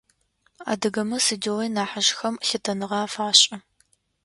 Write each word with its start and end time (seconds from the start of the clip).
Адыгэмэ 0.71 1.17
сыдигъуи 1.25 1.67
нахьыжъхэм 1.75 2.35
лъытэныгъэ 2.47 2.97
афашӏы. 3.05 3.57